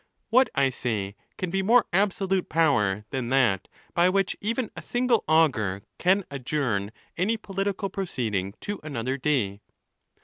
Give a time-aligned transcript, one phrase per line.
[0.31, 4.81] What, I say, can be more abso lute power than that by which even a
[4.81, 6.23] single augur can.
[6.31, 9.61] adjourn any political proceeding to another day?